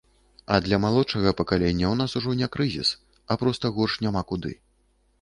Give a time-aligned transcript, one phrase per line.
[0.53, 2.97] А для малодшага пакалення ў нас ужо не крызіс,
[3.31, 4.61] а проста горш няма куды.